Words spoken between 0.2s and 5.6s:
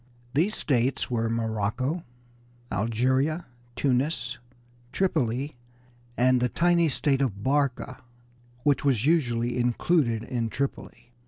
These states were Morocco, Algeria, Tunis, Tripoli,